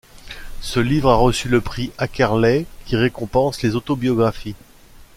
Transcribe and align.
Ce 0.61 0.79
livre 0.79 1.11
a 1.11 1.15
reçu 1.15 1.47
le 1.47 1.61
prix 1.61 1.91
Ackerley, 1.99 2.65
qui 2.87 2.95
récompense 2.95 3.61
les 3.61 3.75
autobiographies. 3.75 4.55